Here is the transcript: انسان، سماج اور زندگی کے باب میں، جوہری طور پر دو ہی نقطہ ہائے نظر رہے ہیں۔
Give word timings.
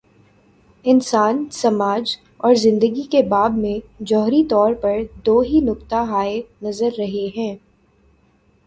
انسان، 0.85 1.45
سماج 1.51 2.15
اور 2.37 2.55
زندگی 2.55 3.03
کے 3.03 3.21
باب 3.23 3.57
میں، 3.57 3.77
جوہری 3.99 4.43
طور 4.43 4.73
پر 4.73 4.97
دو 5.25 5.39
ہی 5.39 5.59
نقطہ 5.61 5.95
ہائے 5.95 6.41
نظر 6.61 6.89
رہے 6.97 7.29
ہیں۔ 7.37 7.55